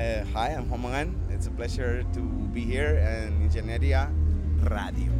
Uh, 0.00 0.24
hi, 0.32 0.48
I'm 0.56 0.66
Roman. 0.70 1.14
It's 1.28 1.46
a 1.46 1.50
pleasure 1.50 2.02
to 2.14 2.20
be 2.54 2.62
here 2.62 2.96
in 2.96 3.42
Ingenieria 3.42 4.08
Radio. 4.64 5.12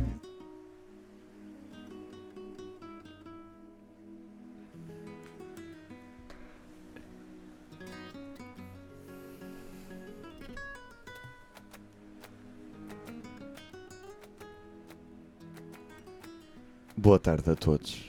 Boa 16.97 17.19
tarde 17.19 17.51
a 17.51 17.55
todos. 17.55 18.03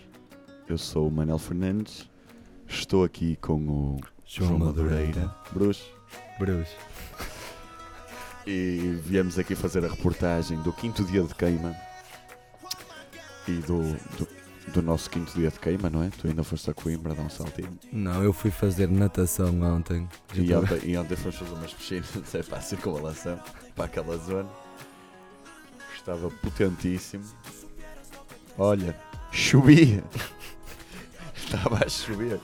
Eu 0.70 0.78
sou 0.78 1.10
o 1.10 1.12
Manel 1.12 1.38
Fernandes. 1.38 2.10
Estou 2.66 3.04
aqui 3.04 3.36
com 3.36 3.60
o 3.68 4.00
João 4.26 4.58
Madureira. 4.58 5.36
Bruce. 5.52 6.01
E 8.46 9.00
viemos 9.06 9.38
aqui 9.38 9.56
fazer 9.56 9.86
a 9.86 9.88
reportagem 9.88 10.60
do 10.62 10.74
quinto 10.74 11.04
dia 11.04 11.22
de 11.24 11.36
queima. 11.36 11.76
E 13.48 13.54
do, 13.54 13.82
do, 14.18 14.28
do 14.74 14.82
nosso 14.82 15.10
quinto 15.10 15.34
dia 15.34 15.50
de 15.50 15.60
queima, 15.60 15.90
não 15.90 16.04
é? 16.04 16.10
Tu 16.10 16.28
ainda 16.28 16.44
foste 16.44 16.70
a 16.70 16.74
Coimbra 16.74 17.14
dar 17.14 17.24
um 17.24 17.30
saltinho. 17.30 17.78
Não, 17.92 18.24
eu 18.24 18.34
fui 18.34 18.50
fazer 18.50 18.90
natação 18.90 19.62
ontem. 19.62 20.08
E 20.34 20.54
ontem, 20.54 20.80
e 20.84 20.98
ontem 20.98 21.16
fomos 21.16 21.36
fazer 21.36 21.54
umas 21.54 21.74
piscinas 21.74 22.10
é 22.34 22.44
para 22.44 22.58
a 22.58 22.62
circunvalação, 22.62 23.40
para 23.76 23.86
aquela 23.86 24.18
zona. 24.18 24.50
Estava 25.96 26.32
potentíssimo. 26.32 27.24
Olha, 28.58 28.98
chovia. 29.32 30.04
Estava 31.36 31.86
a 31.86 31.90
chover. 31.90 32.40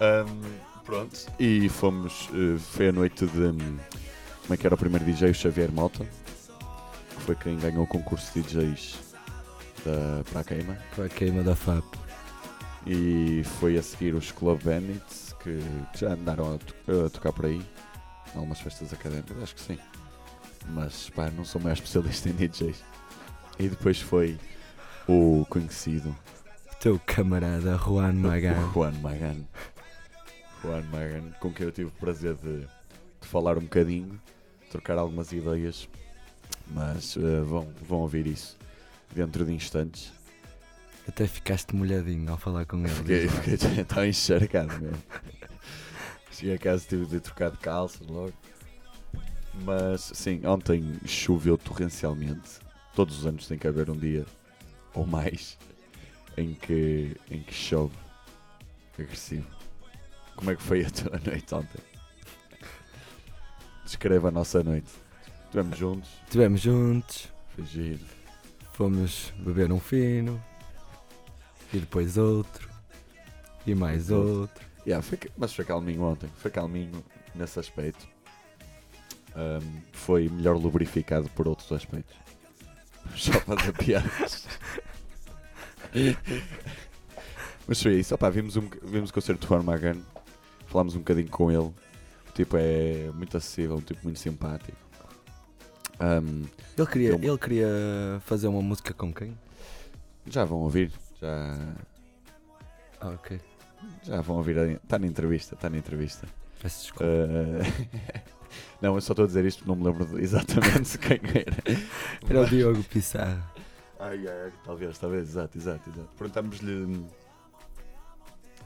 Ahm, 0.00 0.71
pronto, 0.84 1.18
e 1.38 1.68
fomos. 1.68 2.28
eh, 2.32 2.58
foi 2.58 2.88
a 2.88 2.92
noite 2.92 3.26
de. 3.26 3.38
hum, 3.40 3.78
Como 4.42 4.54
é 4.54 4.56
que 4.56 4.66
era 4.66 4.74
o 4.74 4.78
primeiro 4.78 5.04
DJ? 5.04 5.30
O 5.30 5.34
Xavier 5.34 5.70
Mota, 5.72 6.04
que 6.04 7.22
foi 7.22 7.34
quem 7.36 7.56
ganhou 7.58 7.84
o 7.84 7.86
concurso 7.86 8.32
de 8.34 8.42
DJs 8.42 8.98
da, 9.84 10.24
para 10.30 10.40
a 10.40 10.44
queima. 10.44 10.78
Para 10.94 11.04
a 11.04 11.08
queima 11.08 11.42
da 11.42 11.54
FAP. 11.56 11.84
E 12.86 13.42
foi 13.60 13.78
a 13.78 13.82
seguir 13.82 14.14
os 14.14 14.32
Club 14.32 14.60
Bandits 14.64 15.34
que 15.42 15.60
já 15.96 16.14
andaram 16.14 16.54
a, 16.54 16.58
to- 16.58 17.06
a 17.06 17.10
tocar 17.10 17.32
por 17.32 17.46
aí. 17.46 17.62
Em 18.34 18.38
algumas 18.38 18.60
festas 18.60 18.92
académicas, 18.92 19.40
acho 19.42 19.54
que 19.54 19.60
sim. 19.60 19.78
Mas 20.70 21.10
pá, 21.10 21.30
não 21.30 21.44
sou 21.44 21.60
mais 21.60 21.78
especialista 21.78 22.28
em 22.28 22.32
DJs. 22.32 22.82
E 23.58 23.68
depois 23.68 24.00
foi 24.00 24.38
o 25.06 25.44
conhecido 25.50 26.16
Teu 26.80 26.98
camarada 27.06 27.76
Juan 27.76 28.12
Magan. 28.14 28.72
Juan 28.72 28.92
Magan. 29.02 29.36
Juan 30.62 30.82
Magan, 30.90 31.30
com 31.40 31.52
quem 31.52 31.66
eu 31.66 31.72
tive 31.72 31.88
o 31.88 31.92
prazer 31.92 32.34
de, 32.36 32.60
de 32.60 33.28
falar 33.28 33.58
um 33.58 33.62
bocadinho, 33.62 34.20
trocar 34.70 34.96
algumas 34.96 35.32
ideias. 35.32 35.88
Mas 36.68 37.16
eh, 37.16 37.40
vão, 37.42 37.72
vão 37.82 38.00
ouvir 38.00 38.26
isso 38.26 38.56
dentro 39.14 39.44
de 39.44 39.52
instantes. 39.52 40.12
Até 41.08 41.26
ficaste 41.26 41.74
molhadinho 41.74 42.30
ao 42.30 42.38
falar 42.38 42.64
com 42.64 42.78
ele. 42.78 42.88
Fiquei, 42.88 43.28
fiquei 43.28 43.82
estava 43.82 44.06
encharcado 44.06 44.72
mesmo. 44.80 45.02
Cheguei 46.30 46.54
a 46.54 46.58
casa 46.58 46.86
tive 46.88 47.06
de 47.06 47.20
trocar 47.20 47.50
de 47.50 47.58
calças 47.58 48.06
logo. 48.06 48.32
Mas 49.64 50.12
sim, 50.14 50.46
ontem 50.46 50.94
choveu 51.04 51.58
torrencialmente. 51.58 52.60
Todos 52.94 53.18
os 53.18 53.26
anos 53.26 53.46
tem 53.46 53.58
que 53.58 53.66
haver 53.66 53.90
um 53.90 53.96
dia 53.96 54.24
ou 54.94 55.06
mais 55.06 55.58
em 56.36 56.54
que, 56.54 57.16
em 57.30 57.42
que 57.42 57.52
chove 57.52 57.94
agressivo. 58.98 59.61
Como 60.42 60.50
é 60.50 60.56
que 60.56 60.62
foi 60.62 60.84
a 60.84 60.90
tua 60.90 61.20
noite 61.24 61.54
ontem? 61.54 61.80
Descreva 63.84 64.26
a 64.26 64.30
nossa 64.32 64.60
noite. 64.60 64.90
Estivemos 65.44 65.78
juntos, 65.78 66.10
Estivemos 66.24 66.60
juntos, 66.60 67.28
foi 67.54 67.64
giro. 67.64 68.04
fomos 68.72 69.32
beber 69.38 69.70
um 69.70 69.78
fino. 69.78 70.42
E 71.72 71.78
depois 71.78 72.18
outro. 72.18 72.68
E 73.64 73.72
mais 73.72 74.10
Outro. 74.10 74.66
Yeah, 74.84 75.00
foi, 75.00 75.16
mas 75.36 75.54
foi 75.54 75.64
calminho 75.64 76.02
ontem, 76.02 76.28
foi 76.38 76.50
calminho 76.50 77.04
nesse 77.36 77.60
aspecto. 77.60 78.04
Ahm, 79.36 79.80
foi 79.92 80.28
melhor 80.28 80.56
lubrificado 80.56 81.28
por 81.36 81.46
outros 81.46 81.70
aspectos. 81.70 82.16
Só 83.14 83.30
fazer 83.34 83.72
piadas. 83.74 84.48
mas 87.68 87.80
foi 87.80 88.00
isso, 88.00 88.12
opá, 88.12 88.28
vimos, 88.28 88.56
um, 88.56 88.68
vimos 88.82 89.10
o 89.10 89.14
concerto 89.14 89.46
do 89.46 89.54
Armagan, 89.54 90.02
falámos 90.72 90.94
um 90.96 90.98
bocadinho 90.98 91.28
com 91.28 91.50
ele. 91.50 91.58
O 92.28 92.32
tipo 92.34 92.56
é 92.56 93.10
muito 93.14 93.36
acessível, 93.36 93.76
um 93.76 93.80
tipo 93.80 94.00
muito 94.04 94.18
simpático. 94.18 94.76
Ahm, 96.00 96.44
Ele 96.76 96.86
queria, 96.86 97.10
Eu- 97.10 97.22
ele 97.22 97.38
queria 97.38 97.68
fazer 98.24 98.48
uma 98.48 98.62
música 98.62 98.92
com 98.94 99.12
quem? 99.12 99.36
já 100.26 100.44
vão 100.44 100.58
ouvir, 100.58 100.90
já, 101.20 101.58
Ah, 103.00 103.08
ok. 103.10 103.40
já 104.02 104.20
vão 104.22 104.36
ouvir. 104.36 104.56
Está 104.82 104.98
na 104.98 105.06
entrevista, 105.06 105.54
está 105.54 105.68
na 105.68 105.76
entrevista. 105.76 106.26
Peço 106.60 106.82
desculpa. 106.82 107.04
Uh, 107.04 107.58
não, 108.80 108.94
eu 108.94 109.00
só 109.00 109.12
estou 109.12 109.24
a 109.24 109.26
dizer 109.26 109.44
isto 109.44 109.64
porque 109.64 109.70
não 109.70 109.76
me 109.76 109.84
lembro 109.98 110.18
exatamente 110.18 110.96
quem 110.98 111.20
era. 111.34 111.80
Era 112.28 112.40
o 112.40 112.46
Diogo 112.48 112.82
Pissarro. 112.84 113.42
Ai, 114.00 114.26
ai, 114.26 114.42
ai, 114.46 114.52
talvez, 114.64 114.98
talvez, 114.98 115.28
exato, 115.28 115.58
exato, 115.58 115.90
exato. 115.90 116.08
Perguntámos-lhe 116.16 116.72
hum, 116.72 117.06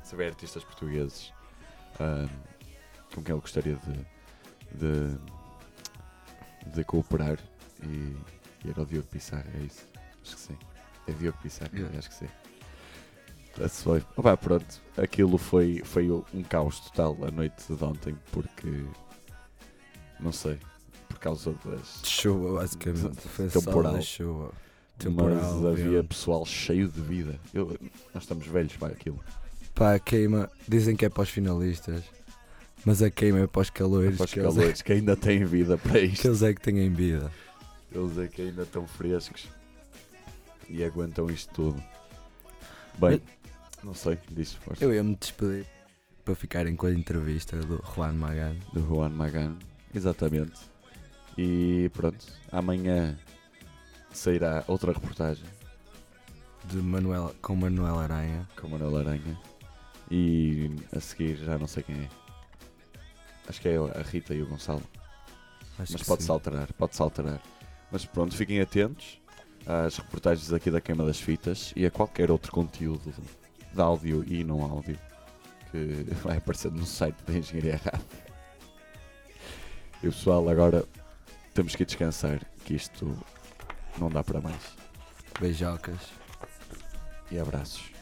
saber 0.03 0.27
artistas 0.29 0.63
portugueses 0.65 1.33
hum, 2.01 2.29
com 3.15 3.23
quem 3.23 3.33
ele 3.35 3.41
gostaria 3.41 3.77
de, 3.77 4.07
de, 4.79 5.19
de 6.75 6.85
cooperar 6.85 7.39
e, 7.83 8.17
e 8.65 8.71
era 8.71 8.83
o 8.83 8.87
Diogo 8.87 9.07
Pissarro, 9.09 9.45
é 9.55 9.61
isso? 9.61 9.87
Acho 10.23 10.35
que 10.35 10.41
sim. 10.41 10.59
É 11.07 11.13
Diogo 11.13 11.39
Pissarro, 11.43 11.71
Yeah. 11.77 11.99
acho 11.99 12.09
que 12.09 12.15
sim. 12.15 12.29
That's 13.57 13.83
foi. 13.83 14.05
Opa, 14.17 14.37
pronto, 14.37 14.83
aquilo 14.99 15.39
foi, 15.39 15.81
foi 15.85 16.11
um 16.11 16.43
caos 16.49 16.79
total 16.81 17.17
a 17.27 17.31
noite 17.31 17.73
de 17.75 17.85
ontem 17.85 18.15
porque 18.31 18.85
não 20.21 20.31
sei, 20.33 20.59
por 21.09 21.19
causa 21.19 21.55
das 21.65 22.03
chuva, 22.05 22.59
basicamente. 22.61 23.21
Foi 23.29 23.49
Temporal. 23.49 24.03
chuva. 24.03 24.53
mas 24.53 24.99
Temporal, 24.99 25.67
havia 25.69 25.91
vento. 26.03 26.09
pessoal 26.09 26.45
cheio 26.45 26.89
de 26.89 27.01
vida. 27.01 27.41
Eu- 27.55 27.79
nós 28.13 28.25
estamos 28.25 28.47
velhos 28.47 28.77
para 28.77 28.93
aquilo. 28.93 29.23
Pá, 29.77 29.95
a 29.95 29.99
queima, 29.99 30.51
dizem 30.67 30.97
que 30.97 31.05
é 31.05 31.09
para 31.09 31.23
os 31.23 31.29
finalistas, 31.29 32.03
mas 32.85 33.03
a 33.03 33.11
queima 33.11 33.41
é 33.41 33.47
para 33.47 33.61
os 33.63 33.71
calores, 33.71 34.17
Para 34.17 34.25
os 34.25 34.33
que, 34.33 34.41
eles, 34.41 34.55
calores 34.55 34.83
que 34.83 34.93
ainda 34.93 35.15
têm 35.17 35.45
vida 35.45 35.77
para 35.77 35.93
que 35.93 36.07
isto. 36.07 36.27
eles 36.27 36.43
é 36.43 36.55
que 36.55 36.61
têm 36.63 36.91
vida. 36.93 37.31
Eles 37.93 38.19
é 38.19 38.27
que 38.27 38.43
ainda 38.43 38.63
estão 38.63 38.87
frescos 38.87 39.47
e 40.69 40.83
aguentam 40.83 41.29
isto 41.31 41.53
tudo. 41.55 41.83
Bem, 42.99 43.21
não 43.85 43.93
sei, 43.95 44.19
disse 44.31 44.57
força. 44.57 44.83
Eu 44.83 44.93
ia 44.95 45.03
me 45.05 45.15
despedir 45.15 45.67
para 46.25 46.35
ficarem 46.35 46.75
com 46.75 46.87
a 46.87 46.93
entrevista 46.93 47.57
do 47.59 47.83
Juan 47.95 48.15
Magan. 48.15 48.57
Do 48.73 48.81
Juan 48.81 49.11
Magan, 49.11 49.57
exatamente. 49.95 50.59
E 51.37 51.91
pronto, 51.93 52.25
amanhã 52.51 53.17
sairá 54.11 54.65
outra 54.67 54.93
reportagem 54.93 55.45
De 56.65 56.79
Manuel, 56.79 57.35
com 57.43 57.55
Manuel 57.55 57.99
Aranha. 57.99 58.49
com 58.59 58.69
Manuel 58.69 58.97
Aranha. 58.97 59.39
E 60.11 60.71
a 60.95 61.01
seguir 61.01 61.37
já 61.37 61.59
não 61.59 61.67
sei 61.67 61.83
quem 61.83 61.97
é. 61.97 62.09
Acho 63.49 63.61
que 63.61 63.69
é 63.69 63.77
a 63.77 64.03
Rita 64.03 64.35
e 64.35 64.43
o 64.43 64.47
Gonçalo. 64.47 64.83
Acho 65.79 65.93
Mas 65.93 66.03
pode-se 66.03 66.31
alterar, 66.31 66.73
pode-se 66.73 67.03
alterar. 67.03 67.41
Mas 67.91 68.05
pronto, 68.05 68.35
fiquem 68.35 68.61
atentos 68.61 69.21
às 69.67 69.97
reportagens 69.97 70.53
aqui 70.53 70.71
da 70.71 70.81
Queima 70.81 71.05
das 71.05 71.21
Fitas 71.21 71.73
e 71.77 71.85
a 71.85 71.91
qualquer 71.91 72.31
outro 72.31 72.53
conteúdo 72.53 73.13
de 73.73 73.81
áudio 73.81 74.25
e 74.27 74.43
não 74.45 74.63
áudio 74.63 74.99
que 75.71 76.05
vai 76.23 76.39
aparecer 76.39 76.71
no 76.73 76.87
site 76.87 77.17
da 77.27 77.35
Engenharia 77.35 77.81
Rádio. 77.85 78.07
E 80.03 80.09
pessoal, 80.09 80.49
agora 80.49 80.85
temos 81.55 81.75
que 81.75 81.85
descansar, 81.85 82.41
que 82.65 82.75
isto 82.75 83.17
não 83.99 84.11
dá 84.11 84.23
para 84.23 84.41
mais. 84.41 84.77
Beijocas. 85.41 86.13
E 87.31 87.39
abraços. 87.39 87.96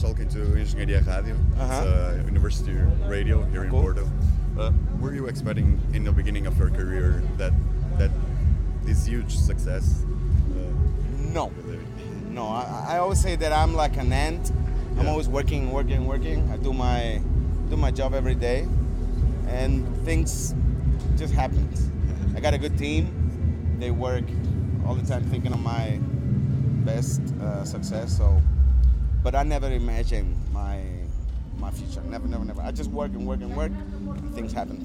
We're 0.00 0.10
talking 0.10 0.28
to 0.28 0.38
Engenharia 0.38 1.04
Radio. 1.06 1.34
Uh-huh. 1.58 2.22
University 2.24 2.72
radio 3.08 3.42
here 3.46 3.64
in 3.64 3.70
Cool. 3.70 3.82
Porto. 3.82 4.08
Uh, 4.56 4.70
were 5.00 5.12
you 5.12 5.26
expecting 5.26 5.80
in 5.92 6.04
the 6.04 6.12
beginning 6.12 6.46
of 6.46 6.56
your 6.56 6.70
career 6.70 7.20
that 7.36 7.52
that 7.98 8.10
this 8.84 9.06
huge 9.06 9.34
success? 9.36 10.04
Uh, 10.04 10.70
No, 11.32 11.50
no. 12.30 12.46
I, 12.46 12.94
I 12.94 12.98
always 12.98 13.20
say 13.20 13.34
that 13.36 13.52
I'm 13.52 13.74
like 13.74 13.96
an 13.96 14.12
ant. 14.12 14.52
I'm 14.98 15.08
always 15.08 15.28
working, 15.28 15.72
working, 15.72 16.06
working. 16.06 16.48
I 16.52 16.58
do 16.58 16.72
my 16.72 17.20
do 17.68 17.76
my 17.76 17.90
job 17.90 18.14
every 18.14 18.36
day, 18.36 18.68
and 19.48 19.84
things 20.04 20.54
just 21.16 21.34
happened. 21.34 21.74
I 22.36 22.40
got 22.40 22.54
a 22.54 22.58
good 22.58 22.78
team. 22.78 23.10
They 23.80 23.90
work 23.90 24.24
all 24.86 24.94
the 24.94 25.06
time 25.06 25.24
thinking 25.24 25.52
of 25.52 25.60
my 25.60 25.98
best 26.84 27.20
uh, 27.42 27.64
success. 27.64 28.16
So, 28.16 28.40
but 29.22 29.34
I 29.34 29.42
never 29.42 29.70
imagined 29.70 30.36
my 30.52 30.80
my 31.58 31.70
future. 31.70 32.00
Never, 32.02 32.28
never, 32.28 32.44
never. 32.44 32.62
I 32.62 32.70
just 32.70 32.90
work 32.90 33.12
and 33.12 33.26
work 33.26 33.40
and 33.40 33.56
work, 33.56 33.72
and 33.72 34.34
things 34.34 34.52
happen. 34.52 34.82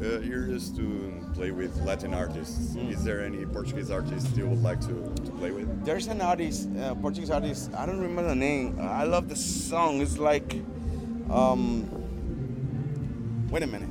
Uh, 0.00 0.18
you're 0.20 0.46
used 0.48 0.74
to 0.76 1.12
play 1.34 1.50
with 1.52 1.76
Latin 1.82 2.12
artists. 2.12 2.74
Is 2.74 3.04
there 3.04 3.24
any 3.24 3.44
Portuguese 3.46 3.90
artist 3.90 4.36
you 4.36 4.48
would 4.48 4.62
like 4.62 4.80
to, 4.80 5.12
to 5.24 5.30
play 5.32 5.52
with? 5.52 5.84
There's 5.84 6.08
an 6.08 6.20
artist, 6.20 6.68
uh, 6.76 6.94
Portuguese 6.96 7.30
artist. 7.30 7.72
I 7.74 7.86
don't 7.86 8.00
remember 8.00 8.28
the 8.28 8.34
name. 8.34 8.78
Uh, 8.80 8.84
I 8.84 9.04
love 9.04 9.28
the 9.28 9.36
song. 9.36 10.00
It's 10.00 10.18
like, 10.18 10.54
um, 11.30 11.88
wait 13.50 13.62
a 13.62 13.66
minute. 13.66 13.88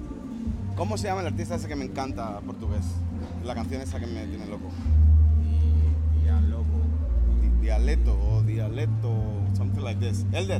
¿Cómo 0.75 0.97
se 0.97 1.07
llama 1.07 1.21
el 1.21 1.27
artista 1.27 1.55
ese 1.55 1.67
que 1.67 1.75
me 1.75 1.85
encanta 1.85 2.41
portugués? 2.41 2.83
La 3.43 3.53
canción 3.53 3.81
esa 3.81 3.99
que 3.99 4.07
me 4.07 4.25
tiene 4.25 4.47
loco. 4.47 4.71
Or 9.03 9.45
something 9.55 9.83
like 9.83 9.99
this. 9.99 10.23
Elder. 10.33 10.59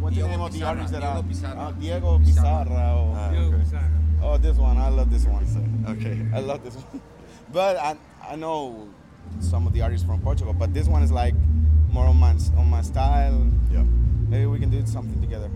What's 0.00 0.14
the 0.16 0.22
Diego 0.22 0.28
name 0.28 0.40
of 0.40 0.52
the 0.52 0.62
artist 0.62 0.92
that 0.92 1.00
Diego 1.00 1.18
I- 1.18 1.22
Pizarra. 1.22 1.56
Ah, 1.58 1.70
Diego 1.72 2.18
Pizarra. 2.18 2.70
or- 2.70 3.16
Ah, 3.16 3.30
Yo, 3.32 3.48
ok. 3.48 3.58
Pizarra. 3.58 3.90
Oh, 4.22 4.36
this 4.38 4.56
one. 4.56 4.76
I 4.78 4.88
love 4.88 5.10
this 5.10 5.24
one. 5.26 5.44
Ok. 5.88 6.04
I 6.34 6.40
love 6.40 6.62
this 6.64 6.74
one. 6.76 7.00
But 7.52 7.76
I, 7.76 7.96
I 8.28 8.36
know 8.36 8.88
some 9.40 9.66
of 9.66 9.72
the 9.72 9.80
artists 9.82 10.04
from 10.06 10.20
Portugal, 10.20 10.52
but 10.52 10.74
this 10.74 10.88
one 10.88 11.02
is 11.02 11.12
like 11.12 11.34
more 11.90 12.06
on 12.06 12.16
my, 12.16 12.32
on 12.56 12.68
my 12.68 12.82
style. 12.82 13.46
Yeah. 13.70 13.84
Maybe 14.28 14.46
we 14.46 14.58
can 14.58 14.70
do 14.70 14.84
something 14.86 15.20
together. 15.20 15.48